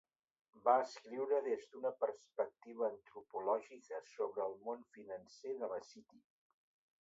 [0.67, 6.25] Va escriure des d'una perspectiva antropològica sobre el món financer de la City.